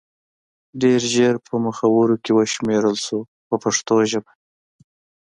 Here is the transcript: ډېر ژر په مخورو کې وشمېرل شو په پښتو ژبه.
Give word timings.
ډېر 0.81 1.01
ژر 1.13 1.35
په 1.47 1.55
مخورو 1.65 2.15
کې 2.23 2.31
وشمېرل 2.37 2.95
شو 3.05 3.19
په 3.47 3.55
پښتو 3.63 3.95
ژبه. 4.11 4.31